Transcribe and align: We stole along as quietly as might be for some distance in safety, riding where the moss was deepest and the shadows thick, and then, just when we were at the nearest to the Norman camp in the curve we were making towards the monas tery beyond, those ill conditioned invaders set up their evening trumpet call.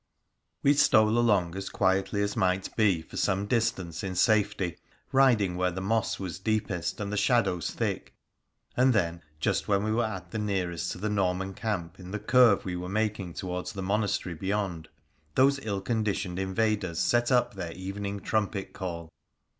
We 0.63 0.73
stole 0.73 1.09
along 1.15 1.55
as 1.55 1.69
quietly 1.69 2.23
as 2.23 2.35
might 2.35 2.75
be 2.75 3.03
for 3.03 3.17
some 3.17 3.45
distance 3.45 4.03
in 4.03 4.15
safety, 4.15 4.77
riding 5.11 5.55
where 5.57 5.69
the 5.69 5.79
moss 5.79 6.19
was 6.19 6.39
deepest 6.39 6.99
and 6.99 7.13
the 7.13 7.17
shadows 7.17 7.69
thick, 7.69 8.15
and 8.75 8.93
then, 8.93 9.21
just 9.39 9.67
when 9.67 9.83
we 9.83 9.91
were 9.91 10.05
at 10.05 10.31
the 10.31 10.39
nearest 10.39 10.91
to 10.93 10.97
the 10.97 11.07
Norman 11.11 11.53
camp 11.53 11.99
in 11.99 12.09
the 12.09 12.17
curve 12.17 12.65
we 12.65 12.75
were 12.75 12.89
making 12.89 13.35
towards 13.35 13.73
the 13.73 13.83
monas 13.83 14.19
tery 14.19 14.39
beyond, 14.39 14.89
those 15.35 15.59
ill 15.63 15.81
conditioned 15.81 16.39
invaders 16.39 16.97
set 16.97 17.31
up 17.31 17.53
their 17.53 17.71
evening 17.73 18.21
trumpet 18.21 18.73
call. 18.73 19.11